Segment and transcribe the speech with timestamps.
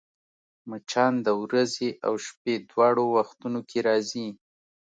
[0.69, 4.27] مچان د ورځي او شپې دواړو وختونو کې راځي